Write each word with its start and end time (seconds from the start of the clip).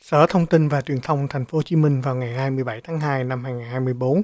Sở 0.00 0.26
Thông 0.26 0.46
tin 0.46 0.68
và 0.68 0.80
Truyền 0.80 1.00
thông 1.00 1.28
Thành 1.28 1.44
phố 1.44 1.58
Hồ 1.58 1.62
Chí 1.62 1.76
Minh 1.76 2.00
vào 2.00 2.14
ngày 2.14 2.34
27 2.34 2.80
tháng 2.80 3.00
2 3.00 3.24
năm 3.24 3.44
2024 3.44 4.22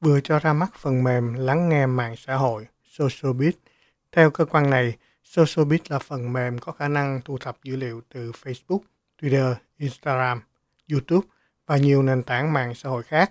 vừa 0.00 0.20
cho 0.20 0.38
ra 0.38 0.52
mắt 0.52 0.70
phần 0.78 1.04
mềm 1.04 1.34
lắng 1.34 1.68
nghe 1.68 1.86
mạng 1.86 2.14
xã 2.16 2.34
hội 2.34 2.66
SocialBit. 2.84 3.56
Theo 4.12 4.30
cơ 4.30 4.44
quan 4.44 4.70
này, 4.70 4.96
SocialBit 5.24 5.90
là 5.90 5.98
phần 5.98 6.32
mềm 6.32 6.58
có 6.58 6.72
khả 6.72 6.88
năng 6.88 7.20
thu 7.24 7.38
thập 7.38 7.56
dữ 7.62 7.76
liệu 7.76 8.00
từ 8.14 8.32
Facebook, 8.32 8.78
Twitter, 9.20 9.54
Instagram, 9.78 10.42
YouTube 10.90 11.26
và 11.66 11.76
nhiều 11.76 12.02
nền 12.02 12.22
tảng 12.22 12.52
mạng 12.52 12.74
xã 12.74 12.88
hội 12.88 13.02
khác, 13.02 13.30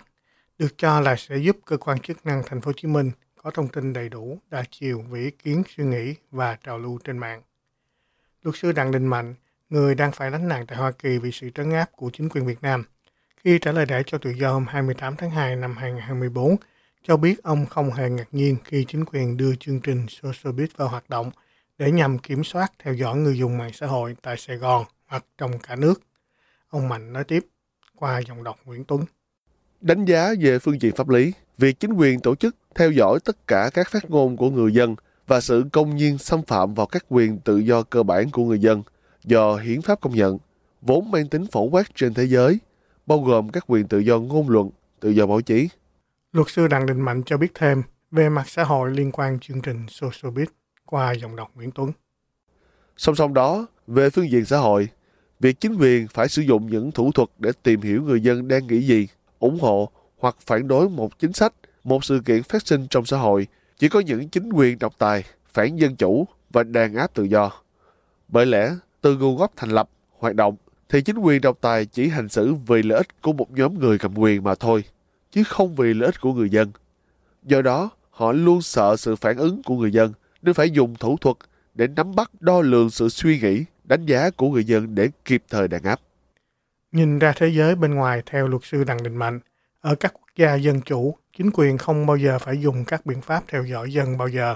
được 0.57 0.77
cho 0.77 0.99
là 0.99 1.15
sẽ 1.15 1.37
giúp 1.37 1.57
cơ 1.65 1.77
quan 1.77 1.99
chức 1.99 2.25
năng 2.25 2.43
Thành 2.45 2.61
phố 2.61 2.69
Hồ 2.69 2.73
Chí 2.73 2.87
Minh 2.87 3.11
có 3.35 3.51
thông 3.51 3.67
tin 3.67 3.93
đầy 3.93 4.09
đủ, 4.09 4.39
đa 4.49 4.63
chiều 4.71 5.01
về 5.01 5.19
ý 5.19 5.31
kiến, 5.31 5.63
suy 5.75 5.83
nghĩ 5.83 6.15
và 6.31 6.57
trào 6.63 6.77
lưu 6.77 6.99
trên 7.03 7.17
mạng. 7.17 7.41
Luật 8.43 8.55
sư 8.55 8.71
Đặng 8.71 8.91
Đình 8.91 9.07
Mạnh, 9.07 9.35
người 9.73 9.95
đang 9.95 10.11
phải 10.11 10.31
lánh 10.31 10.47
nạn 10.47 10.65
tại 10.67 10.77
Hoa 10.77 10.91
Kỳ 10.91 11.17
vì 11.17 11.31
sự 11.31 11.49
trấn 11.49 11.71
áp 11.71 11.89
của 11.91 12.09
chính 12.13 12.29
quyền 12.29 12.45
Việt 12.45 12.61
Nam, 12.61 12.83
khi 13.43 13.59
trả 13.59 13.71
lời 13.71 13.85
để 13.85 14.03
cho 14.05 14.17
tự 14.17 14.29
do 14.29 14.53
hôm 14.53 14.65
28 14.67 15.15
tháng 15.15 15.29
2 15.29 15.55
năm 15.55 15.75
2024, 15.77 16.55
cho 17.03 17.17
biết 17.17 17.43
ông 17.43 17.65
không 17.65 17.91
hề 17.91 18.09
ngạc 18.09 18.27
nhiên 18.31 18.57
khi 18.63 18.85
chính 18.87 19.05
quyền 19.05 19.37
đưa 19.37 19.55
chương 19.55 19.79
trình 19.79 20.05
SocialBit 20.09 20.77
vào 20.77 20.87
hoạt 20.87 21.09
động 21.09 21.31
để 21.77 21.91
nhằm 21.91 22.19
kiểm 22.19 22.43
soát 22.43 22.71
theo 22.79 22.93
dõi 22.93 23.17
người 23.17 23.37
dùng 23.37 23.57
mạng 23.57 23.73
xã 23.73 23.87
hội 23.87 24.15
tại 24.21 24.37
Sài 24.37 24.57
Gòn 24.57 24.85
hoặc 25.07 25.25
trong 25.37 25.59
cả 25.59 25.75
nước. 25.75 26.01
Ông 26.69 26.89
Mạnh 26.89 27.13
nói 27.13 27.23
tiếp 27.23 27.45
qua 27.95 28.21
dòng 28.27 28.43
đọc 28.43 28.59
Nguyễn 28.65 28.85
Tuấn. 28.85 29.05
Đánh 29.81 30.05
giá 30.05 30.33
về 30.39 30.59
phương 30.59 30.81
diện 30.81 30.95
pháp 30.95 31.09
lý, 31.09 31.33
việc 31.57 31.79
chính 31.79 31.93
quyền 31.93 32.19
tổ 32.19 32.35
chức 32.35 32.55
theo 32.75 32.91
dõi 32.91 33.19
tất 33.25 33.47
cả 33.47 33.69
các 33.73 33.87
phát 33.91 34.09
ngôn 34.09 34.37
của 34.37 34.49
người 34.49 34.73
dân 34.73 34.95
và 35.27 35.41
sự 35.41 35.65
công 35.71 35.95
nhiên 35.95 36.17
xâm 36.17 36.43
phạm 36.43 36.73
vào 36.73 36.85
các 36.85 37.05
quyền 37.09 37.39
tự 37.39 37.57
do 37.57 37.83
cơ 37.83 38.03
bản 38.03 38.29
của 38.31 38.45
người 38.45 38.59
dân 38.59 38.83
do 39.23 39.55
hiến 39.55 39.81
pháp 39.81 40.01
công 40.01 40.15
nhận, 40.15 40.37
vốn 40.81 41.11
mang 41.11 41.27
tính 41.27 41.45
phổ 41.51 41.61
quát 41.63 41.95
trên 41.95 42.13
thế 42.13 42.23
giới, 42.23 42.59
bao 43.05 43.19
gồm 43.19 43.49
các 43.49 43.63
quyền 43.67 43.87
tự 43.87 43.99
do 43.99 44.19
ngôn 44.19 44.49
luận, 44.49 44.69
tự 44.99 45.09
do 45.09 45.25
báo 45.25 45.41
chí. 45.41 45.69
Luật 46.31 46.47
sư 46.49 46.67
Đặng 46.67 46.85
Đình 46.85 47.01
Mạnh 47.01 47.23
cho 47.25 47.37
biết 47.37 47.51
thêm 47.53 47.83
về 48.11 48.29
mặt 48.29 48.49
xã 48.49 48.63
hội 48.63 48.91
liên 48.91 49.11
quan 49.11 49.39
chương 49.39 49.61
trình 49.61 49.85
SocialBit 49.89 50.49
qua 50.85 51.11
dòng 51.11 51.35
đọc 51.35 51.51
Nguyễn 51.55 51.71
Tuấn. 51.71 51.91
Song 52.97 53.15
song 53.15 53.33
đó, 53.33 53.67
về 53.87 54.09
phương 54.09 54.31
diện 54.31 54.45
xã 54.45 54.57
hội, 54.57 54.87
việc 55.39 55.59
chính 55.59 55.75
quyền 55.75 56.07
phải 56.07 56.29
sử 56.29 56.41
dụng 56.41 56.67
những 56.67 56.91
thủ 56.91 57.11
thuật 57.11 57.29
để 57.39 57.51
tìm 57.63 57.81
hiểu 57.81 58.01
người 58.01 58.21
dân 58.21 58.47
đang 58.47 58.67
nghĩ 58.67 58.81
gì, 58.81 59.07
ủng 59.39 59.59
hộ 59.61 59.89
hoặc 60.17 60.35
phản 60.39 60.67
đối 60.67 60.89
một 60.89 61.19
chính 61.19 61.33
sách, 61.33 61.53
một 61.83 62.05
sự 62.05 62.21
kiện 62.25 62.43
phát 62.43 62.67
sinh 62.67 62.87
trong 62.89 63.05
xã 63.05 63.17
hội, 63.17 63.47
chỉ 63.77 63.89
có 63.89 63.99
những 63.99 64.29
chính 64.29 64.53
quyền 64.53 64.79
độc 64.79 64.93
tài, 64.97 65.23
phản 65.53 65.75
dân 65.75 65.95
chủ 65.95 66.27
và 66.49 66.63
đàn 66.63 66.95
áp 66.95 67.13
tự 67.13 67.23
do. 67.23 67.51
Bởi 68.27 68.45
lẽ, 68.45 68.75
từ 69.03 69.17
nguồn 69.17 69.37
gốc 69.37 69.51
thành 69.55 69.69
lập, 69.69 69.89
hoạt 70.19 70.35
động, 70.35 70.55
thì 70.89 71.01
chính 71.01 71.17
quyền 71.17 71.41
độc 71.41 71.57
tài 71.61 71.85
chỉ 71.85 72.07
hành 72.07 72.29
xử 72.29 72.53
vì 72.53 72.83
lợi 72.83 72.97
ích 72.97 73.21
của 73.21 73.33
một 73.33 73.51
nhóm 73.51 73.79
người 73.79 73.97
cầm 73.97 74.17
quyền 74.17 74.43
mà 74.43 74.55
thôi, 74.55 74.83
chứ 75.31 75.43
không 75.43 75.75
vì 75.75 75.93
lợi 75.93 76.05
ích 76.05 76.21
của 76.21 76.33
người 76.33 76.49
dân. 76.49 76.71
Do 77.43 77.61
đó, 77.61 77.89
họ 78.09 78.31
luôn 78.31 78.61
sợ 78.61 78.95
sự 78.97 79.15
phản 79.15 79.37
ứng 79.37 79.63
của 79.63 79.75
người 79.75 79.91
dân, 79.91 80.13
nên 80.41 80.53
phải 80.53 80.69
dùng 80.69 80.95
thủ 80.95 81.17
thuật 81.21 81.37
để 81.73 81.87
nắm 81.87 82.15
bắt 82.15 82.31
đo 82.39 82.61
lường 82.61 82.89
sự 82.89 83.09
suy 83.09 83.39
nghĩ, 83.39 83.65
đánh 83.83 84.05
giá 84.05 84.29
của 84.29 84.49
người 84.49 84.63
dân 84.63 84.95
để 84.95 85.09
kịp 85.25 85.43
thời 85.49 85.67
đàn 85.67 85.83
áp. 85.83 85.99
Nhìn 86.91 87.19
ra 87.19 87.33
thế 87.35 87.47
giới 87.47 87.75
bên 87.75 87.95
ngoài 87.95 88.21
theo 88.25 88.47
luật 88.47 88.61
sư 88.65 88.83
Đặng 88.83 89.03
Đình 89.03 89.15
Mạnh, 89.15 89.39
ở 89.81 89.95
các 89.95 90.13
quốc 90.13 90.29
gia 90.35 90.55
dân 90.55 90.81
chủ, 90.81 91.15
chính 91.37 91.49
quyền 91.53 91.77
không 91.77 92.05
bao 92.05 92.17
giờ 92.17 92.39
phải 92.39 92.61
dùng 92.61 92.85
các 92.85 93.05
biện 93.05 93.21
pháp 93.21 93.43
theo 93.47 93.65
dõi 93.65 93.93
dân 93.93 94.17
bao 94.17 94.27
giờ. 94.27 94.55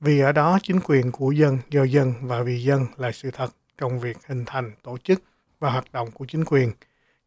Vì 0.00 0.20
ở 0.20 0.32
đó 0.32 0.58
chính 0.62 0.80
quyền 0.84 1.12
của 1.12 1.30
dân, 1.32 1.58
do 1.70 1.84
dân 1.84 2.14
và 2.22 2.42
vì 2.42 2.62
dân 2.62 2.86
là 2.96 3.12
sự 3.12 3.30
thật 3.30 3.50
trong 3.78 4.00
việc 4.00 4.16
hình 4.26 4.44
thành, 4.46 4.72
tổ 4.82 4.98
chức 4.98 5.22
và 5.58 5.70
hoạt 5.70 5.92
động 5.92 6.10
của 6.10 6.24
chính 6.28 6.44
quyền, 6.44 6.72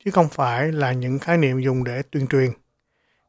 chứ 0.06 0.12
không 0.12 0.30
phải 0.30 0.72
là 0.72 0.92
những 0.92 1.20
khái 1.20 1.38
niệm 1.38 1.62
dùng 1.62 1.84
để 1.84 2.02
tuyên 2.12 2.28
truyền. 2.28 2.52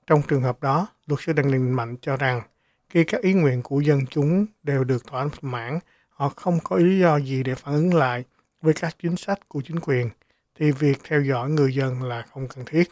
Trong 0.07 0.23
trường 0.29 0.43
hợp 0.43 0.63
đó, 0.63 0.87
luật 1.07 1.21
sư 1.21 1.33
Đặng 1.33 1.53
Đình 1.53 1.73
Mạnh 1.73 1.97
cho 2.01 2.17
rằng 2.17 2.43
khi 2.89 3.05
các 3.05 3.23
ý 3.23 3.33
nguyện 3.33 3.63
của 3.63 3.81
dân 3.81 4.07
chúng 4.11 4.47
đều 4.63 4.85
được 4.85 5.07
thỏa 5.07 5.29
mãn, 5.43 5.79
họ 6.09 6.29
không 6.29 6.59
có 6.65 6.77
lý 6.77 6.99
do 6.99 7.17
gì 7.17 7.43
để 7.43 7.55
phản 7.55 7.75
ứng 7.75 7.95
lại 7.95 8.25
với 8.63 8.75
các 8.75 8.97
chính 9.03 9.17
sách 9.17 9.49
của 9.49 9.63
chính 9.65 9.81
quyền, 9.81 10.11
thì 10.55 10.71
việc 10.71 10.99
theo 11.05 11.23
dõi 11.23 11.51
người 11.51 11.75
dân 11.75 12.03
là 12.03 12.23
không 12.23 12.49
cần 12.49 12.65
thiết. 12.65 12.91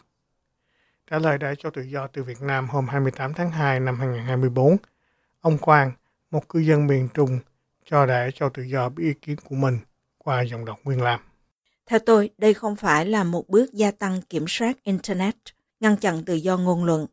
Trả 1.11 1.19
lời 1.19 1.37
đã 1.37 1.53
cho 1.57 1.69
tự 1.69 1.81
do 1.81 2.07
từ 2.07 2.23
Việt 2.23 2.41
Nam 2.41 2.67
hôm 2.69 2.87
28 2.87 3.33
tháng 3.33 3.51
2 3.51 3.79
năm 3.79 3.99
2024, 3.99 4.77
ông 5.41 5.57
Quang, 5.57 5.91
một 6.31 6.49
cư 6.49 6.59
dân 6.59 6.87
miền 6.87 7.07
Trung, 7.13 7.39
cho 7.85 8.05
đại 8.05 8.31
cho 8.35 8.49
tự 8.49 8.63
do 8.63 8.89
biết 8.89 9.03
ý 9.03 9.13
kiến 9.13 9.35
của 9.43 9.55
mình 9.55 9.79
qua 10.29 10.41
dòng 10.41 10.65
đọc 10.65 10.79
Nguyên 10.83 11.01
Lam. 11.01 11.19
Theo 11.85 11.99
tôi, 11.99 12.29
đây 12.37 12.53
không 12.53 12.75
phải 12.75 13.05
là 13.05 13.23
một 13.23 13.49
bước 13.49 13.73
gia 13.73 13.91
tăng 13.91 14.21
kiểm 14.21 14.45
soát 14.47 14.83
Internet, 14.83 15.35
ngăn 15.79 15.97
chặn 15.97 16.25
tự 16.25 16.33
do 16.35 16.57
ngôn 16.57 16.83
luận. 16.83 17.07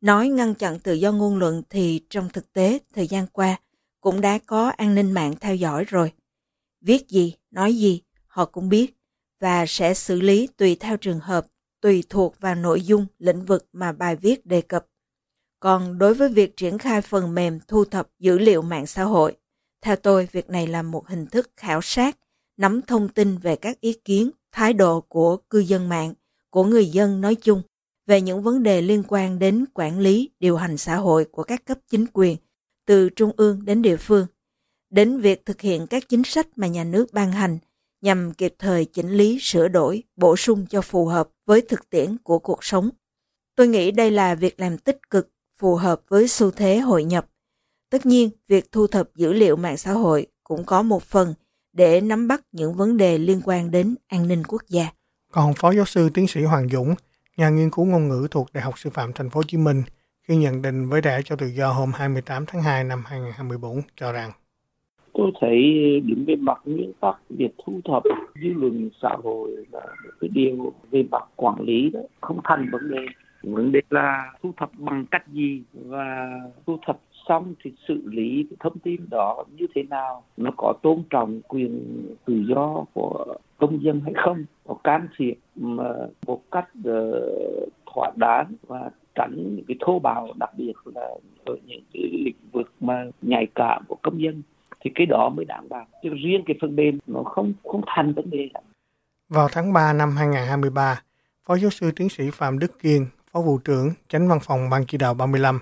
Nói 0.00 0.28
ngăn 0.28 0.54
chặn 0.54 0.78
tự 0.78 0.92
do 0.92 1.12
ngôn 1.12 1.38
luận 1.38 1.62
thì 1.70 2.00
trong 2.10 2.28
thực 2.28 2.52
tế, 2.52 2.78
thời 2.94 3.06
gian 3.06 3.26
qua, 3.26 3.56
cũng 4.00 4.20
đã 4.20 4.38
có 4.46 4.68
an 4.68 4.94
ninh 4.94 5.12
mạng 5.12 5.34
theo 5.40 5.54
dõi 5.54 5.84
rồi. 5.84 6.12
Viết 6.80 7.08
gì, 7.08 7.34
nói 7.50 7.74
gì, 7.74 8.02
họ 8.26 8.44
cũng 8.44 8.68
biết 8.68 8.94
và 9.40 9.66
sẽ 9.66 9.94
xử 9.94 10.20
lý 10.20 10.48
tùy 10.56 10.76
theo 10.80 10.96
trường 10.96 11.20
hợp, 11.20 11.46
tùy 11.80 12.04
thuộc 12.08 12.40
vào 12.40 12.54
nội 12.54 12.82
dung, 12.82 13.06
lĩnh 13.18 13.44
vực 13.44 13.66
mà 13.72 13.92
bài 13.92 14.16
viết 14.16 14.46
đề 14.46 14.60
cập. 14.60 14.86
Còn 15.60 15.98
đối 15.98 16.14
với 16.14 16.28
việc 16.28 16.56
triển 16.56 16.78
khai 16.78 17.00
phần 17.02 17.34
mềm 17.34 17.60
thu 17.68 17.84
thập 17.84 18.08
dữ 18.18 18.38
liệu 18.38 18.62
mạng 18.62 18.86
xã 18.86 19.04
hội, 19.04 19.36
theo 19.82 19.96
tôi, 19.96 20.28
việc 20.32 20.50
này 20.50 20.66
là 20.66 20.82
một 20.82 21.08
hình 21.08 21.26
thức 21.26 21.50
khảo 21.56 21.80
sát, 21.82 22.18
nắm 22.56 22.80
thông 22.82 23.08
tin 23.08 23.38
về 23.38 23.56
các 23.56 23.80
ý 23.80 23.92
kiến, 23.92 24.30
thái 24.52 24.72
độ 24.72 25.00
của 25.00 25.36
cư 25.36 25.58
dân 25.58 25.88
mạng, 25.88 26.14
của 26.50 26.64
người 26.64 26.86
dân 26.86 27.20
nói 27.20 27.34
chung 27.34 27.62
về 28.06 28.20
những 28.20 28.42
vấn 28.42 28.62
đề 28.62 28.82
liên 28.82 29.02
quan 29.08 29.38
đến 29.38 29.64
quản 29.74 29.98
lý, 29.98 30.30
điều 30.40 30.56
hành 30.56 30.76
xã 30.76 30.96
hội 30.96 31.24
của 31.24 31.42
các 31.42 31.64
cấp 31.64 31.78
chính 31.90 32.06
quyền, 32.12 32.36
từ 32.86 33.08
trung 33.08 33.30
ương 33.36 33.64
đến 33.64 33.82
địa 33.82 33.96
phương, 33.96 34.26
đến 34.90 35.18
việc 35.18 35.46
thực 35.46 35.60
hiện 35.60 35.86
các 35.86 36.08
chính 36.08 36.24
sách 36.24 36.48
mà 36.56 36.66
nhà 36.66 36.84
nước 36.84 37.12
ban 37.12 37.32
hành 37.32 37.58
nhằm 38.00 38.34
kịp 38.34 38.54
thời 38.58 38.84
chỉnh 38.84 39.10
lý, 39.10 39.38
sửa 39.40 39.68
đổi, 39.68 40.02
bổ 40.16 40.36
sung 40.36 40.66
cho 40.70 40.80
phù 40.80 41.06
hợp 41.06 41.28
với 41.46 41.60
thực 41.60 41.90
tiễn 41.90 42.16
của 42.18 42.38
cuộc 42.38 42.64
sống. 42.64 42.90
Tôi 43.56 43.68
nghĩ 43.68 43.90
đây 43.90 44.10
là 44.10 44.34
việc 44.34 44.60
làm 44.60 44.78
tích 44.78 45.10
cực, 45.10 45.28
phù 45.58 45.74
hợp 45.74 46.02
với 46.08 46.28
xu 46.28 46.50
thế 46.50 46.78
hội 46.78 47.04
nhập. 47.04 47.26
Tất 47.90 48.06
nhiên, 48.06 48.30
việc 48.48 48.72
thu 48.72 48.86
thập 48.86 49.16
dữ 49.16 49.32
liệu 49.32 49.56
mạng 49.56 49.76
xã 49.76 49.92
hội 49.92 50.26
cũng 50.44 50.64
có 50.64 50.82
một 50.82 51.02
phần 51.02 51.34
để 51.72 52.00
nắm 52.00 52.28
bắt 52.28 52.40
những 52.52 52.74
vấn 52.74 52.96
đề 52.96 53.18
liên 53.18 53.40
quan 53.44 53.70
đến 53.70 53.94
an 54.08 54.28
ninh 54.28 54.42
quốc 54.48 54.62
gia. 54.68 54.86
Còn 55.32 55.52
Phó 55.56 55.70
Giáo 55.70 55.84
sư 55.84 56.08
Tiến 56.14 56.26
sĩ 56.26 56.42
Hoàng 56.42 56.68
Dũng, 56.68 56.94
nhà 57.36 57.48
nghiên 57.48 57.70
cứu 57.70 57.84
ngôn 57.84 58.08
ngữ 58.08 58.28
thuộc 58.30 58.48
Đại 58.52 58.64
học 58.64 58.78
Sư 58.78 58.90
phạm 58.90 59.12
Thành 59.12 59.30
phố 59.30 59.38
Hồ 59.38 59.42
Chí 59.42 59.56
Minh, 59.56 59.82
khi 60.22 60.36
nhận 60.36 60.62
định 60.62 60.88
với 60.88 61.00
Đảng 61.00 61.22
cho 61.24 61.36
tự 61.36 61.46
do 61.46 61.72
hôm 61.72 61.92
28 61.94 62.46
tháng 62.46 62.62
2 62.62 62.84
năm 62.84 63.02
2024 63.06 63.80
cho 63.96 64.12
rằng 64.12 64.30
tôi 65.12 65.30
thấy 65.40 65.60
đứng 66.04 66.24
về 66.26 66.36
mặt 66.36 66.58
nguyên 66.64 66.92
tắc 67.00 67.16
việc 67.28 67.54
thu 67.64 67.80
thập 67.84 68.02
dư 68.42 68.48
luận 68.48 68.90
xã 69.02 69.16
hội 69.22 69.50
là 69.72 69.80
một 70.04 70.10
cái 70.20 70.30
điều 70.32 70.72
về 70.90 71.02
mặt 71.10 71.24
quản 71.36 71.60
lý 71.60 71.90
đó 71.90 72.00
không 72.20 72.40
thành 72.44 72.68
vấn 72.72 72.90
đề 72.90 73.06
vấn 73.42 73.72
đề 73.72 73.80
là 73.90 74.32
thu 74.42 74.52
thập 74.56 74.70
bằng 74.78 75.06
cách 75.10 75.28
gì 75.28 75.62
và 75.72 76.30
thu 76.66 76.78
thập 76.86 77.00
xong 77.28 77.54
thì 77.64 77.72
xử 77.88 78.02
lý 78.04 78.46
cái 78.50 78.56
thông 78.60 78.78
tin 78.78 79.00
đó 79.10 79.44
như 79.56 79.66
thế 79.74 79.82
nào? 79.82 80.22
Nó 80.36 80.50
có 80.56 80.74
tôn 80.82 81.02
trọng 81.10 81.40
quyền 81.48 82.04
tự 82.24 82.44
do 82.48 82.84
của 82.92 83.34
công 83.58 83.82
dân 83.82 84.00
hay 84.00 84.12
không? 84.24 84.44
Có 84.68 84.74
can 84.84 85.08
thiệp 85.16 85.34
mà 85.56 85.92
một 86.26 86.40
cách 86.50 86.68
uh, 86.88 87.68
thỏa 87.94 88.10
đáng 88.16 88.54
và 88.66 88.90
tránh 89.14 89.56
những 89.56 89.64
cái 89.68 89.76
thô 89.80 89.98
bạo 89.98 90.28
đặc 90.38 90.50
biệt 90.56 90.72
là 90.94 91.08
ở 91.44 91.56
những 91.66 91.82
cái 91.92 92.02
lĩnh 92.12 92.36
vực 92.52 92.72
mà 92.80 93.04
nhạy 93.22 93.46
cảm 93.54 93.84
của 93.88 93.96
công 94.02 94.22
dân 94.22 94.42
thì 94.84 94.90
cái 94.94 95.06
đó 95.06 95.28
mới 95.28 95.44
đảm 95.44 95.68
bảo. 95.68 95.86
Chứ 96.02 96.08
riêng 96.24 96.42
cái 96.46 96.56
phần 96.60 96.76
mềm 96.76 96.98
nó 97.06 97.22
không 97.22 97.52
không 97.64 97.80
thành 97.86 98.12
vấn 98.12 98.30
đề 98.30 98.48
lắm. 98.54 98.64
Vào 99.28 99.48
tháng 99.52 99.72
3 99.72 99.92
năm 99.92 100.16
2023, 100.16 101.02
Phó 101.46 101.56
giáo 101.56 101.70
sư 101.70 101.90
tiến 101.96 102.08
sĩ 102.08 102.24
Phạm 102.32 102.58
Đức 102.58 102.78
Kiên, 102.82 103.06
Phó 103.32 103.40
vụ 103.40 103.58
trưởng 103.58 103.90
Chánh 104.08 104.28
văn 104.28 104.38
phòng 104.42 104.70
Ban 104.70 104.84
chỉ 104.86 104.98
đạo 104.98 105.14
35, 105.14 105.60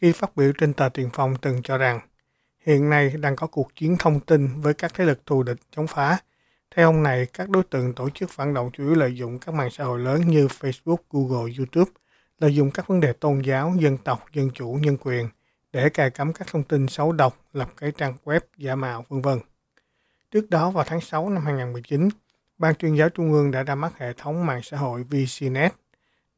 khi 0.00 0.12
phát 0.12 0.36
biểu 0.36 0.52
trên 0.58 0.72
tờ 0.72 0.88
Tiền 0.88 1.10
Phong 1.12 1.36
từng 1.36 1.62
cho 1.62 1.78
rằng 1.78 2.00
hiện 2.66 2.90
nay 2.90 3.14
đang 3.20 3.36
có 3.36 3.46
cuộc 3.46 3.76
chiến 3.76 3.96
thông 3.98 4.20
tin 4.20 4.60
với 4.60 4.74
các 4.74 4.94
thế 4.94 5.04
lực 5.04 5.26
thù 5.26 5.42
địch 5.42 5.58
chống 5.70 5.86
phá. 5.86 6.18
Theo 6.70 6.88
ông 6.88 7.02
này, 7.02 7.26
các 7.32 7.50
đối 7.50 7.62
tượng 7.62 7.92
tổ 7.94 8.10
chức 8.10 8.30
phản 8.30 8.54
động 8.54 8.70
chủ 8.72 8.84
yếu 8.84 8.94
lợi 8.94 9.16
dụng 9.16 9.38
các 9.38 9.54
mạng 9.54 9.70
xã 9.70 9.84
hội 9.84 9.98
lớn 9.98 10.20
như 10.26 10.46
Facebook, 10.46 10.96
Google, 11.10 11.52
YouTube, 11.58 11.90
lợi 12.38 12.54
dụng 12.54 12.70
các 12.70 12.86
vấn 12.86 13.00
đề 13.00 13.12
tôn 13.12 13.40
giáo, 13.40 13.74
dân 13.78 13.98
tộc, 13.98 14.24
dân 14.32 14.50
chủ, 14.54 14.78
nhân 14.82 14.96
quyền 15.00 15.28
để 15.72 15.88
cài 15.88 16.10
cắm 16.10 16.32
các 16.32 16.48
thông 16.50 16.64
tin 16.64 16.86
xấu 16.88 17.12
độc, 17.12 17.40
lập 17.52 17.68
cái 17.76 17.92
trang 17.92 18.14
web 18.24 18.40
giả 18.56 18.74
mạo, 18.74 19.04
vân 19.08 19.22
vân. 19.22 19.38
Trước 20.30 20.50
đó 20.50 20.70
vào 20.70 20.84
tháng 20.84 21.00
6 21.00 21.28
năm 21.30 21.44
2019, 21.44 22.08
Ban 22.58 22.74
tuyên 22.78 22.96
giáo 22.96 23.08
Trung 23.08 23.32
ương 23.32 23.50
đã 23.50 23.62
ra 23.62 23.74
mắt 23.74 23.98
hệ 23.98 24.12
thống 24.12 24.46
mạng 24.46 24.60
xã 24.62 24.76
hội 24.76 25.02
VCNet. 25.02 25.72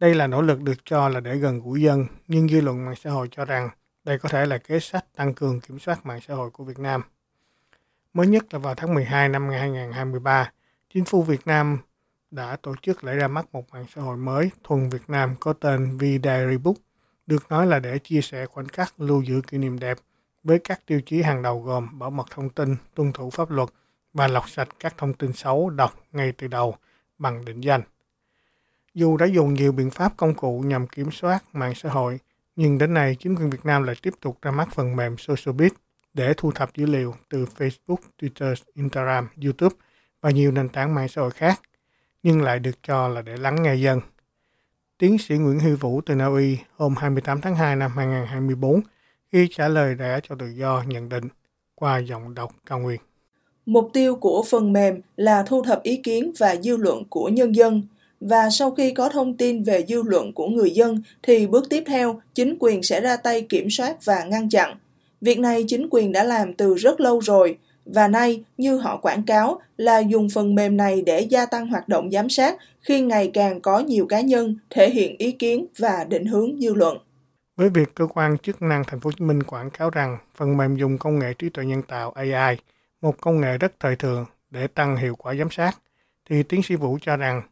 Đây 0.03 0.15
là 0.15 0.27
nỗ 0.27 0.43
lực 0.43 0.63
được 0.63 0.85
cho 0.85 1.09
là 1.09 1.21
để 1.21 1.37
gần 1.37 1.61
gũi 1.61 1.83
dân, 1.83 2.07
nhưng 2.29 2.49
dư 2.49 2.61
luận 2.61 2.85
mạng 2.85 2.95
xã 2.97 3.11
hội 3.11 3.29
cho 3.31 3.45
rằng 3.45 3.69
đây 4.05 4.19
có 4.19 4.29
thể 4.29 4.47
là 4.47 4.59
kế 4.59 4.81
sách 4.81 5.05
tăng 5.17 5.35
cường 5.35 5.61
kiểm 5.61 5.79
soát 5.79 6.07
mạng 6.07 6.21
xã 6.21 6.35
hội 6.35 6.51
của 6.51 6.65
Việt 6.65 6.79
Nam. 6.79 7.03
Mới 8.13 8.27
nhất 8.27 8.45
là 8.51 8.59
vào 8.59 8.75
tháng 8.75 8.95
12 8.95 9.29
năm 9.29 9.49
2023, 9.49 10.51
chính 10.95 11.05
phủ 11.05 11.23
Việt 11.23 11.47
Nam 11.47 11.79
đã 12.31 12.57
tổ 12.57 12.75
chức 12.83 13.05
lễ 13.05 13.15
ra 13.15 13.29
mắt 13.29 13.47
một 13.53 13.71
mạng 13.73 13.85
xã 13.95 14.01
hội 14.03 14.17
mới 14.17 14.51
thuần 14.65 14.89
Việt 14.89 15.11
Nam 15.11 15.35
có 15.41 15.53
tên 15.53 15.97
V-Diary 15.97 16.59
Book, 16.59 16.77
được 17.27 17.51
nói 17.51 17.67
là 17.67 17.79
để 17.79 17.99
chia 17.99 18.21
sẻ 18.21 18.47
khoảnh 18.47 18.69
khắc 18.69 19.01
lưu 19.01 19.23
giữ 19.23 19.41
kỷ 19.47 19.59
niệm 19.59 19.79
đẹp 19.79 19.99
với 20.45 20.59
các 20.59 20.81
tiêu 20.87 21.01
chí 21.07 21.23
hàng 21.23 21.43
đầu 21.43 21.63
gồm 21.63 21.99
bảo 21.99 22.11
mật 22.11 22.27
thông 22.31 22.51
tin, 22.51 22.77
tuân 22.95 23.13
thủ 23.13 23.31
pháp 23.31 23.51
luật 23.51 23.69
và 24.13 24.29
lọc 24.29 24.49
sạch 24.49 24.69
các 24.81 24.95
thông 24.99 25.15
tin 25.15 25.33
xấu 25.33 25.71
độc 25.71 25.93
ngay 26.13 26.33
từ 26.33 26.47
đầu 26.47 26.75
bằng 27.19 27.45
định 27.45 27.61
danh. 27.61 27.83
Dù 28.95 29.17
đã 29.17 29.27
dùng 29.27 29.55
nhiều 29.55 29.73
biện 29.73 29.91
pháp 29.91 30.17
công 30.17 30.35
cụ 30.35 30.61
nhằm 30.61 30.87
kiểm 30.87 31.11
soát 31.11 31.45
mạng 31.53 31.73
xã 31.77 31.89
hội, 31.89 32.19
nhưng 32.57 32.79
đến 32.79 32.95
nay 32.95 33.17
chính 33.19 33.37
quyền 33.37 33.51
Việt 33.51 33.65
Nam 33.65 33.83
lại 33.83 33.97
tiếp 34.03 34.15
tục 34.21 34.39
ra 34.43 34.51
mắt 34.51 34.69
phần 34.75 34.97
mềm 34.97 35.17
SocialBit 35.19 35.73
để 36.15 36.35
thu 36.37 36.53
thập 36.53 36.77
dữ 36.77 36.87
liệu 36.87 37.15
từ 37.31 37.45
Facebook, 37.45 37.97
Twitter, 38.21 38.55
Instagram, 38.75 39.29
YouTube 39.43 39.77
và 40.21 40.31
nhiều 40.31 40.53
nền 40.53 40.69
tảng 40.69 40.95
mạng 40.95 41.09
xã 41.09 41.21
hội 41.21 41.31
khác, 41.31 41.61
nhưng 42.23 42.43
lại 42.43 42.59
được 42.59 42.83
cho 42.83 43.09
là 43.09 43.23
để 43.23 43.37
lắng 43.37 43.63
nghe 43.63 43.75
dân. 43.75 44.01
Tiến 44.99 45.19
sĩ 45.19 45.35
Nguyễn 45.35 45.61
Huy 45.61 45.73
Vũ 45.73 46.01
từ 46.07 46.15
Na 46.15 46.27
Uy 46.27 46.59
hôm 46.77 46.95
28 46.97 47.41
tháng 47.41 47.55
2 47.55 47.77
năm 47.77 47.93
2024 47.97 48.81
khi 49.33 49.49
trả 49.51 49.69
lời 49.69 49.95
đã 49.95 50.21
cho 50.23 50.35
tự 50.39 50.49
do 50.49 50.83
nhận 50.87 51.09
định 51.09 51.25
qua 51.75 51.99
giọng 51.99 52.35
đọc 52.35 52.53
cao 52.67 52.79
nguyên. 52.79 53.01
Mục 53.67 53.91
tiêu 53.93 54.17
của 54.17 54.45
phần 54.51 54.73
mềm 54.73 55.01
là 55.17 55.43
thu 55.43 55.63
thập 55.63 55.83
ý 55.83 55.97
kiến 55.97 56.33
và 56.39 56.57
dư 56.57 56.77
luận 56.77 57.05
của 57.11 57.29
nhân 57.29 57.55
dân 57.55 57.83
và 58.29 58.51
sau 58.51 58.71
khi 58.71 58.91
có 58.91 59.09
thông 59.09 59.37
tin 59.37 59.63
về 59.63 59.85
dư 59.89 60.03
luận 60.03 60.33
của 60.33 60.47
người 60.47 60.71
dân 60.71 61.03
thì 61.23 61.47
bước 61.47 61.65
tiếp 61.71 61.85
theo 61.87 62.21
chính 62.35 62.57
quyền 62.61 62.83
sẽ 62.83 63.01
ra 63.01 63.17
tay 63.17 63.47
kiểm 63.49 63.71
soát 63.71 64.05
và 64.05 64.25
ngăn 64.25 64.49
chặn. 64.49 64.77
Việc 65.21 65.39
này 65.39 65.65
chính 65.69 65.87
quyền 65.91 66.13
đã 66.13 66.25
làm 66.25 66.55
từ 66.55 66.75
rất 66.75 67.01
lâu 67.01 67.21
rồi 67.21 67.59
và 67.85 68.09
nay 68.09 68.45
như 68.57 68.77
họ 68.77 68.97
quảng 68.97 69.23
cáo 69.23 69.61
là 69.77 69.99
dùng 69.99 70.29
phần 70.35 70.55
mềm 70.55 70.77
này 70.77 71.03
để 71.07 71.21
gia 71.21 71.47
tăng 71.47 71.67
hoạt 71.67 71.89
động 71.89 72.11
giám 72.11 72.29
sát 72.29 72.57
khi 72.81 73.01
ngày 73.01 73.31
càng 73.35 73.61
có 73.61 73.79
nhiều 73.79 74.07
cá 74.07 74.21
nhân 74.21 74.57
thể 74.71 74.91
hiện 74.91 75.17
ý 75.19 75.33
kiến 75.33 75.67
và 75.79 76.05
định 76.05 76.27
hướng 76.27 76.61
dư 76.61 76.75
luận. 76.75 76.99
Với 77.57 77.69
việc 77.69 77.95
cơ 77.95 78.07
quan 78.07 78.39
chức 78.39 78.63
năng 78.63 78.85
thành 78.87 79.01
phố 79.01 79.09
Hồ 79.09 79.13
Chí 79.19 79.25
Minh 79.25 79.43
quảng 79.43 79.71
cáo 79.71 79.91
rằng 79.91 80.19
phần 80.35 80.57
mềm 80.57 80.77
dùng 80.77 80.99
công 80.99 81.19
nghệ 81.19 81.35
trí 81.39 81.49
tuệ 81.49 81.65
nhân 81.65 81.83
tạo 81.83 82.11
AI, 82.11 82.57
một 83.01 83.21
công 83.21 83.41
nghệ 83.41 83.59
rất 83.59 83.73
thời 83.81 83.97
thượng 83.97 84.27
để 84.51 84.67
tăng 84.67 84.97
hiệu 84.97 85.17
quả 85.17 85.35
giám 85.35 85.51
sát, 85.51 85.73
thì 86.31 86.43
tiến 86.43 86.63
sĩ 86.63 86.77
Vũ 86.77 86.99
cho 87.03 87.17
rằng 87.17 87.43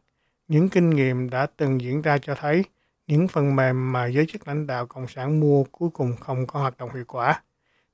những 0.51 0.69
kinh 0.69 0.89
nghiệm 0.89 1.29
đã 1.29 1.47
từng 1.57 1.81
diễn 1.81 2.01
ra 2.01 2.17
cho 2.17 2.35
thấy 2.35 2.63
những 3.07 3.27
phần 3.27 3.55
mềm 3.55 3.91
mà 3.91 4.05
giới 4.05 4.25
chức 4.25 4.47
lãnh 4.47 4.67
đạo 4.67 4.85
Cộng 4.85 5.07
sản 5.07 5.39
mua 5.39 5.63
cuối 5.63 5.89
cùng 5.93 6.15
không 6.19 6.47
có 6.47 6.59
hoạt 6.59 6.77
động 6.77 6.93
hiệu 6.93 7.03
quả. 7.07 7.41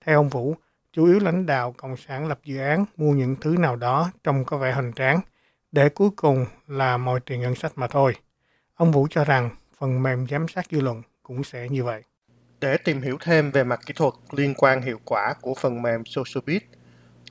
Theo 0.05 0.19
ông 0.19 0.29
Vũ, 0.29 0.55
chủ 0.93 1.05
yếu 1.05 1.19
lãnh 1.19 1.45
đạo 1.45 1.73
Cộng 1.77 1.97
sản 1.97 2.27
lập 2.27 2.39
dự 2.43 2.57
án 2.57 2.85
mua 2.97 3.11
những 3.11 3.35
thứ 3.41 3.55
nào 3.59 3.75
đó 3.75 4.11
trông 4.23 4.45
có 4.45 4.57
vẻ 4.57 4.71
hoành 4.71 4.93
tráng, 4.93 5.19
để 5.71 5.89
cuối 5.89 6.09
cùng 6.15 6.45
là 6.67 6.97
mọi 6.97 7.19
tiền 7.19 7.41
ngân 7.41 7.55
sách 7.55 7.71
mà 7.75 7.87
thôi. 7.87 8.13
Ông 8.75 8.91
Vũ 8.91 9.07
cho 9.09 9.23
rằng 9.23 9.49
phần 9.79 10.03
mềm 10.03 10.27
giám 10.27 10.47
sát 10.47 10.65
dư 10.71 10.79
luận 10.81 11.01
cũng 11.23 11.43
sẽ 11.43 11.69
như 11.69 11.83
vậy. 11.83 12.03
Để 12.59 12.77
tìm 12.77 13.01
hiểu 13.01 13.17
thêm 13.21 13.51
về 13.51 13.63
mặt 13.63 13.79
kỹ 13.85 13.93
thuật 13.97 14.13
liên 14.31 14.53
quan 14.57 14.81
hiệu 14.81 14.99
quả 15.05 15.33
của 15.41 15.53
phần 15.53 15.81
mềm 15.81 16.03
SocialBit, 16.05 16.63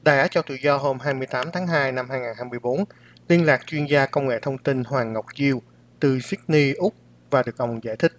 Đài 0.02 0.18
Á 0.18 0.28
Châu 0.28 0.42
Tự 0.46 0.54
Do 0.54 0.76
hôm 0.76 0.98
28 0.98 1.50
tháng 1.52 1.66
2 1.66 1.92
năm 1.92 2.10
2024 2.10 2.84
liên 3.28 3.46
lạc 3.46 3.66
chuyên 3.66 3.86
gia 3.86 4.06
công 4.06 4.28
nghệ 4.28 4.38
thông 4.42 4.58
tin 4.58 4.84
Hoàng 4.84 5.12
Ngọc 5.12 5.26
Diêu 5.36 5.62
từ 6.00 6.18
Sydney, 6.20 6.72
Úc 6.72 6.94
và 7.30 7.42
được 7.42 7.58
ông 7.58 7.80
giải 7.82 7.96
thích. 7.96 8.12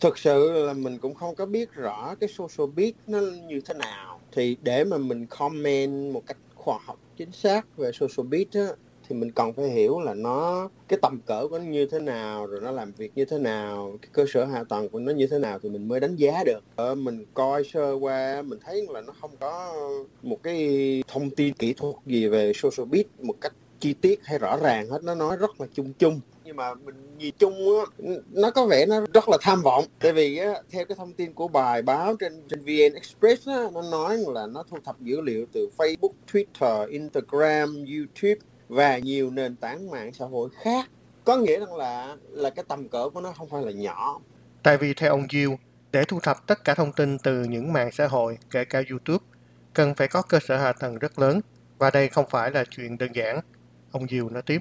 Thực 0.00 0.18
sự 0.18 0.66
là 0.66 0.72
mình 0.72 0.98
cũng 0.98 1.14
không 1.14 1.34
có 1.34 1.46
biết 1.46 1.72
rõ 1.72 2.14
cái 2.20 2.28
SocialBit 2.28 2.94
nó 3.06 3.20
như 3.20 3.60
thế 3.60 3.74
nào. 3.74 4.20
Thì 4.32 4.56
để 4.62 4.84
mà 4.84 4.98
mình 4.98 5.26
comment 5.26 6.12
một 6.12 6.22
cách 6.26 6.36
khoa 6.54 6.78
học 6.84 6.98
chính 7.16 7.32
xác 7.32 7.76
về 7.76 7.90
SocialBit 7.92 8.48
á, 8.52 8.66
thì 9.08 9.16
mình 9.16 9.32
cần 9.32 9.52
phải 9.52 9.68
hiểu 9.68 10.00
là 10.00 10.14
nó 10.14 10.68
cái 10.88 10.98
tầm 11.02 11.20
cỡ 11.26 11.48
của 11.48 11.58
nó 11.58 11.64
như 11.64 11.86
thế 11.86 12.00
nào 12.00 12.46
rồi 12.46 12.60
nó 12.60 12.70
làm 12.70 12.92
việc 12.92 13.12
như 13.14 13.24
thế 13.24 13.38
nào 13.38 13.98
cái 14.02 14.08
cơ 14.12 14.24
sở 14.28 14.44
hạ 14.44 14.64
tầng 14.68 14.88
của 14.88 14.98
nó 14.98 15.12
như 15.12 15.26
thế 15.26 15.38
nào 15.38 15.58
thì 15.62 15.68
mình 15.68 15.88
mới 15.88 16.00
đánh 16.00 16.16
giá 16.16 16.44
được 16.46 16.60
ờ, 16.76 16.94
mình 16.94 17.24
coi 17.34 17.64
sơ 17.64 17.92
qua 17.92 18.42
mình 18.42 18.58
thấy 18.64 18.86
là 18.90 19.00
nó 19.00 19.12
không 19.20 19.30
có 19.40 19.74
một 20.22 20.42
cái 20.42 21.02
thông 21.08 21.30
tin 21.30 21.54
kỹ 21.54 21.72
thuật 21.72 21.94
gì 22.06 22.28
về 22.28 22.52
social 22.54 22.88
bit 22.90 23.06
một 23.18 23.34
cách 23.40 23.52
chi 23.80 23.94
tiết 23.94 24.20
hay 24.24 24.38
rõ 24.38 24.56
ràng 24.56 24.88
hết 24.88 25.04
nó 25.04 25.14
nói 25.14 25.36
rất 25.36 25.60
là 25.60 25.66
chung 25.74 25.92
chung. 25.92 26.20
Nhưng 26.44 26.56
mà 26.56 26.74
mình 26.74 27.18
nhìn 27.18 27.34
chung 27.38 27.54
á, 27.54 28.14
nó 28.30 28.50
có 28.50 28.66
vẻ 28.66 28.86
nó 28.86 29.00
rất 29.14 29.28
là 29.28 29.38
tham 29.40 29.62
vọng. 29.62 29.84
Tại 29.98 30.12
vì 30.12 30.38
á, 30.38 30.54
theo 30.70 30.84
cái 30.84 30.96
thông 30.96 31.12
tin 31.12 31.32
của 31.32 31.48
bài 31.48 31.82
báo 31.82 32.16
trên 32.16 32.42
trên 32.48 32.60
VN 32.60 32.94
Express 32.94 33.48
á, 33.48 33.64
nó 33.72 33.82
nói 33.82 34.18
là 34.26 34.46
nó 34.46 34.64
thu 34.70 34.76
thập 34.84 35.00
dữ 35.00 35.20
liệu 35.20 35.46
từ 35.52 35.68
Facebook, 35.78 36.12
Twitter, 36.32 36.88
Instagram, 36.90 37.84
YouTube 37.84 38.40
và 38.68 38.98
nhiều 38.98 39.30
nền 39.30 39.56
tảng 39.56 39.90
mạng 39.90 40.12
xã 40.12 40.24
hội 40.24 40.48
khác. 40.62 40.90
Có 41.24 41.36
nghĩa 41.36 41.58
rằng 41.58 41.74
là 41.74 42.16
là 42.30 42.50
cái 42.50 42.64
tầm 42.68 42.88
cỡ 42.88 43.08
của 43.08 43.20
nó 43.20 43.32
không 43.32 43.48
phải 43.48 43.62
là 43.62 43.72
nhỏ. 43.72 44.20
Tại 44.62 44.76
vì 44.76 44.94
theo 44.94 45.10
ông 45.10 45.26
Diêu 45.30 45.58
để 45.92 46.04
thu 46.04 46.20
thập 46.20 46.46
tất 46.46 46.64
cả 46.64 46.74
thông 46.74 46.92
tin 46.92 47.18
từ 47.18 47.44
những 47.44 47.72
mạng 47.72 47.90
xã 47.92 48.06
hội 48.06 48.38
kể 48.50 48.64
cả 48.64 48.82
YouTube 48.90 49.24
cần 49.74 49.94
phải 49.94 50.08
có 50.08 50.22
cơ 50.22 50.38
sở 50.48 50.56
hạ 50.56 50.72
tầng 50.72 50.98
rất 50.98 51.18
lớn. 51.18 51.40
Và 51.78 51.90
đây 51.90 52.08
không 52.08 52.24
phải 52.30 52.50
là 52.50 52.64
chuyện 52.70 52.98
đơn 52.98 53.10
giản 53.14 53.40
ông 53.92 54.06
diều 54.10 54.28
nói 54.28 54.42
tiếp. 54.46 54.58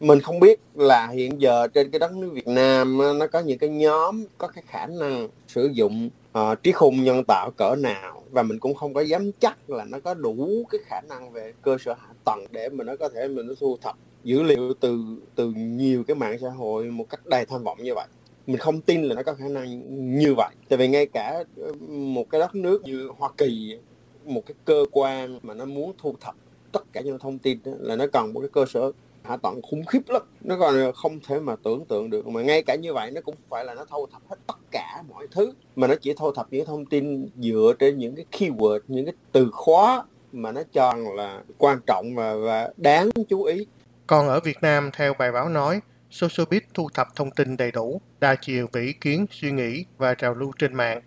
Mình 0.00 0.20
không 0.20 0.40
biết 0.40 0.60
là 0.74 1.06
hiện 1.06 1.40
giờ 1.40 1.66
trên 1.74 1.90
cái 1.90 1.98
đất 1.98 2.12
nước 2.12 2.30
Việt 2.32 2.48
Nam 2.48 2.98
nó 3.18 3.26
có 3.26 3.40
những 3.40 3.58
cái 3.58 3.68
nhóm 3.68 4.24
có 4.38 4.48
cái 4.48 4.64
khả 4.66 4.86
năng 4.86 5.28
sử 5.48 5.70
dụng 5.72 6.10
uh, 6.38 6.62
trí 6.62 6.72
khôn 6.72 6.94
nhân 7.04 7.24
tạo 7.28 7.50
cỡ 7.56 7.76
nào. 7.78 8.22
Và 8.30 8.42
mình 8.42 8.58
cũng 8.58 8.74
không 8.74 8.94
có 8.94 9.00
dám 9.00 9.30
chắc 9.40 9.70
là 9.70 9.84
nó 9.84 10.00
có 10.00 10.14
đủ 10.14 10.66
cái 10.70 10.80
khả 10.84 11.00
năng 11.00 11.30
về 11.32 11.52
cơ 11.62 11.76
sở 11.84 11.94
hạ 11.94 12.08
tầng 12.24 12.46
để 12.50 12.68
mà 12.68 12.84
nó 12.84 12.96
có 12.96 13.08
thể 13.08 13.28
mình 13.28 13.46
nó 13.46 13.54
thu 13.60 13.76
thập 13.82 13.96
dữ 14.24 14.42
liệu 14.42 14.74
từ 14.80 15.00
từ 15.34 15.52
nhiều 15.56 16.04
cái 16.04 16.14
mạng 16.14 16.38
xã 16.40 16.48
hội 16.48 16.84
một 16.84 17.10
cách 17.10 17.26
đầy 17.26 17.46
tham 17.46 17.64
vọng 17.64 17.78
như 17.82 17.94
vậy. 17.94 18.06
Mình 18.46 18.58
không 18.58 18.80
tin 18.80 19.02
là 19.02 19.14
nó 19.14 19.22
có 19.22 19.34
khả 19.34 19.48
năng 19.48 19.82
như 20.18 20.34
vậy. 20.34 20.54
Tại 20.68 20.76
vì 20.76 20.88
ngay 20.88 21.06
cả 21.06 21.44
ờ, 21.56 21.72
một 21.88 22.30
cái 22.30 22.40
đất 22.40 22.54
nước 22.54 22.82
như 22.84 23.08
Hoa 23.18 23.30
Kỳ 23.36 23.78
một 24.24 24.42
cái 24.46 24.54
cơ 24.64 24.84
quan 24.92 25.38
mà 25.42 25.54
nó 25.54 25.64
muốn 25.64 25.92
thu 25.98 26.14
thập 26.20 26.34
tất 26.72 26.92
cả 26.92 27.00
những 27.00 27.18
thông 27.18 27.38
tin 27.38 27.58
đó, 27.64 27.72
là 27.78 27.96
nó 27.96 28.06
cần 28.12 28.32
một 28.32 28.40
cái 28.40 28.48
cơ 28.52 28.64
sở 28.66 28.92
hạ 29.22 29.36
tầng 29.36 29.62
khủng 29.62 29.84
khiếp 29.84 30.02
lắm. 30.08 30.22
Nó 30.40 30.56
còn 30.60 30.92
không 30.92 31.20
thể 31.26 31.40
mà 31.40 31.56
tưởng 31.64 31.84
tượng 31.84 32.10
được. 32.10 32.26
Mà 32.26 32.42
ngay 32.42 32.62
cả 32.62 32.74
như 32.74 32.94
vậy 32.94 33.10
nó 33.10 33.20
cũng 33.20 33.34
phải 33.48 33.64
là 33.64 33.74
nó 33.74 33.84
thu 33.84 34.06
thập 34.12 34.22
hết 34.28 34.36
tất 34.46 34.58
cả 34.70 35.02
mọi 35.08 35.26
thứ. 35.30 35.52
Mà 35.76 35.86
nó 35.86 35.94
chỉ 36.00 36.14
thu 36.16 36.32
thập 36.32 36.46
những 36.50 36.66
thông 36.66 36.86
tin 36.86 37.28
dựa 37.36 37.72
trên 37.78 37.98
những 37.98 38.16
cái 38.16 38.24
keyword 38.32 38.80
những 38.88 39.04
cái 39.04 39.14
từ 39.32 39.50
khóa 39.52 40.04
mà 40.32 40.52
nó 40.52 40.62
cho 40.72 40.94
là 41.14 41.42
quan 41.58 41.78
trọng 41.86 42.14
và, 42.14 42.34
và 42.34 42.70
đáng 42.76 43.10
chú 43.28 43.42
ý. 43.42 43.66
Còn 44.06 44.28
ở 44.28 44.40
Việt 44.40 44.58
Nam 44.62 44.90
theo 44.96 45.14
bài 45.18 45.32
báo 45.32 45.48
nói 45.48 45.80
Socialbit 46.10 46.64
thu 46.74 46.88
thập 46.94 47.08
thông 47.16 47.30
tin 47.30 47.56
đầy 47.56 47.70
đủ, 47.70 48.00
đa 48.20 48.34
chiều 48.34 48.66
về 48.72 48.82
ý 48.82 48.92
kiến, 48.92 49.26
suy 49.30 49.52
nghĩ 49.52 49.84
và 49.98 50.14
trào 50.14 50.34
lưu 50.34 50.52
trên 50.58 50.74
mạng, 50.74 51.00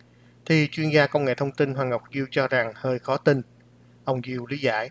thì 0.45 0.67
chuyên 0.71 0.89
gia 0.89 1.07
công 1.07 1.25
nghệ 1.25 1.36
thông 1.36 1.51
tin 1.51 1.74
Hoàng 1.74 1.89
Ngọc 1.89 2.01
Diêu 2.13 2.25
cho 2.31 2.47
rằng 2.47 2.71
hơi 2.75 3.00
khó 3.00 3.17
tin. 3.17 3.41
Ông 4.03 4.21
Diêu 4.27 4.45
lý 4.45 4.57
giải 4.57 4.89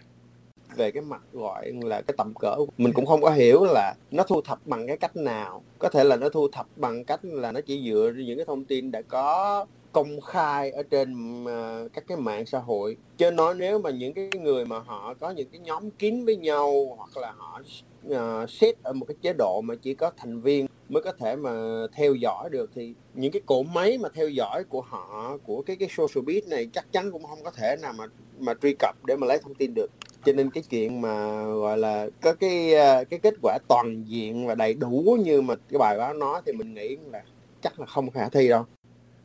về 0.77 0.91
cái 0.91 1.03
mặt 1.03 1.23
gọi 1.33 1.73
là 1.83 2.01
cái 2.01 2.15
tầm 2.19 2.35
cỡ. 2.41 2.57
Mình 2.79 2.93
cũng 2.93 3.07
không 3.07 3.23
có 3.23 3.31
hiểu 3.31 3.65
là 3.65 3.95
nó 4.11 4.23
thu 4.23 4.41
thập 4.41 4.67
bằng 4.67 4.87
cái 4.87 4.97
cách 4.97 5.17
nào. 5.17 5.63
Có 5.79 5.89
thể 5.89 6.05
là 6.05 6.17
nó 6.17 6.29
thu 6.29 6.49
thập 6.49 6.67
bằng 6.77 7.05
cách 7.05 7.21
là 7.23 7.53
nó 7.53 7.61
chỉ 7.61 7.91
dựa 7.91 8.13
những 8.17 8.39
cái 8.39 8.47
thông 8.47 8.65
tin 8.65 8.91
đã 8.91 9.03
có 9.03 9.67
công 9.93 10.21
khai 10.21 10.71
ở 10.71 10.83
trên 10.83 11.45
ờ, 11.45 11.89
các 11.93 12.05
cái 12.09 12.17
mạng 12.17 12.47
xã 12.47 12.59
hội. 12.59 12.97
Chứ 13.17 13.31
nói 13.31 13.55
nếu 13.55 13.79
mà 13.79 13.91
những 13.91 14.15
cái 14.15 14.31
người 14.41 14.65
mà 14.65 14.79
họ 14.79 15.15
có 15.21 15.31
những 15.31 15.49
cái 15.53 15.61
nhóm 15.61 15.91
kín 15.91 16.25
với 16.25 16.37
nhau 16.37 16.97
hoặc 16.97 17.17
là 17.17 17.33
họ 17.37 17.61
uh, 18.09 18.51
set 18.51 18.83
ở 18.83 18.93
một 18.93 19.07
cái 19.07 19.17
chế 19.23 19.33
độ 19.39 19.61
mà 19.61 19.75
chỉ 19.83 19.95
có 19.95 20.11
thành 20.17 20.41
viên 20.41 20.67
mới 20.89 21.03
có 21.03 21.13
thể 21.13 21.37
mà 21.37 21.51
theo 21.93 22.15
dõi 22.15 22.51
được 22.51 22.71
thì 22.75 22.95
những 23.15 23.33
cái 23.33 23.43
cỗ 23.47 23.63
máy 23.63 23.99
mà 23.99 24.09
theo 24.15 24.29
dõi 24.29 24.65
của 24.65 24.81
họ 24.81 25.39
của 25.45 25.63
cái 25.63 25.77
cái 25.77 25.89
social 25.93 26.25
bit 26.25 26.49
này 26.49 26.69
chắc 26.73 26.93
chắn 26.93 27.13
cũng 27.13 27.25
không 27.25 27.43
có 27.45 27.51
thể 27.51 27.77
nào 27.83 27.93
mà 27.93 28.05
mà 28.39 28.55
truy 28.63 28.75
cập 28.79 28.95
để 29.07 29.17
mà 29.17 29.27
lấy 29.27 29.39
thông 29.39 29.55
tin 29.55 29.75
được 29.75 29.91
cho 30.25 30.33
nên 30.33 30.51
cái 30.51 30.63
chuyện 30.71 31.01
mà 31.01 31.45
gọi 31.45 31.79
là 31.79 32.09
có 32.23 32.35
cái 32.35 32.75
ờ, 32.75 33.05
cái 33.11 33.19
kết 33.19 33.35
quả 33.43 33.59
toàn 33.69 34.05
diện 34.05 34.47
và 34.47 34.55
đầy 34.55 34.75
đủ 34.75 35.19
như 35.25 35.41
mà 35.43 35.55
cái 35.71 35.79
bài 35.79 35.99
báo 35.99 36.15
nói 36.15 36.43
thì 36.47 36.53
mình 36.53 36.75
nghĩ 36.75 36.97
là 37.13 37.23
chắc 37.63 37.81
là 37.81 37.87
không 37.87 38.11
khả 38.11 38.29
thi 38.29 38.49
đâu 38.49 38.67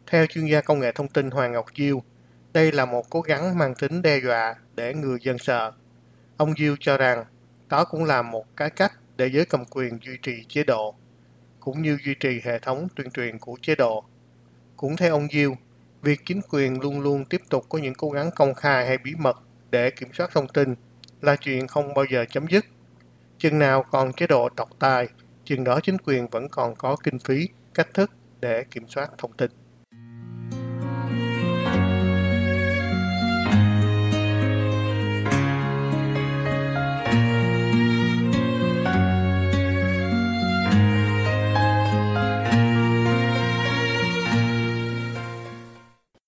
theo 0.08 0.26
chuyên 0.26 0.46
gia 0.46 0.62
công 0.62 0.80
nghệ 0.80 0.92
thông 0.92 1.08
tin 1.08 1.32
Hoàng 1.32 1.52
Ngọc 1.52 1.66
Diêu, 1.78 2.04
đây 2.54 2.72
là 2.72 2.86
một 2.86 3.10
cố 3.10 3.22
gắng 3.22 3.58
mang 3.58 3.76
tính 3.76 4.02
đe 4.02 4.20
dọa 4.20 4.56
để 4.76 4.94
người 4.94 5.20
dân 5.22 5.38
sợ. 5.38 5.72
Ông 6.38 6.54
Diêu 6.58 6.76
cho 6.80 6.98
rằng 6.98 7.26
đó 7.70 7.86
cũng 7.86 8.04
là 8.04 8.22
một 8.22 8.58
cái 8.58 8.70
cách 8.70 8.94
để 9.18 9.30
giới 9.34 9.46
cầm 9.46 9.66
quyền 9.66 10.00
duy 10.06 10.18
trì 10.22 10.46
chế 10.50 10.64
độ, 10.64 10.96
cũng 11.60 11.82
như 11.82 11.98
duy 12.06 12.16
trì 12.20 12.42
hệ 12.44 12.60
thống 12.60 12.88
tuyên 12.96 13.12
truyền 13.12 13.40
của 13.40 13.58
chế 13.62 13.76
độ. 13.76 14.04
Cũng 14.78 14.96
theo 14.98 15.14
ông 15.14 15.28
Diêu, 15.32 15.56
việc 16.02 16.20
chính 16.26 16.42
quyền 16.50 16.82
luôn 16.82 17.02
luôn 17.02 17.26
tiếp 17.26 17.42
tục 17.50 17.66
có 17.70 17.80
những 17.80 17.94
cố 17.96 18.10
gắng 18.10 18.30
công 18.36 18.54
khai 18.54 18.88
hay 18.88 18.98
bí 18.98 19.12
mật 19.18 19.38
để 19.72 19.92
kiểm 19.92 20.10
soát 20.14 20.32
thông 20.34 20.48
tin 20.48 20.76
là 21.26 21.36
chuyện 21.36 21.68
không 21.68 21.94
bao 21.94 22.06
giờ 22.06 22.26
chấm 22.30 22.48
dứt. 22.48 22.66
Chừng 23.38 23.60
nào 23.60 23.84
còn 23.92 24.14
chế 24.14 24.28
độ 24.28 24.50
độc 24.58 24.70
tài, 24.80 25.08
chừng 25.46 25.64
đó 25.64 25.80
chính 25.84 25.98
quyền 25.98 26.28
vẫn 26.28 26.50
còn 26.50 26.76
có 26.76 26.96
kinh 27.04 27.20
phí, 27.20 27.50
cách 27.74 27.88
thức 27.94 28.12
để 28.42 28.64
kiểm 28.72 28.88
soát 28.88 29.10
thông 29.18 29.34
tin. 29.34 29.52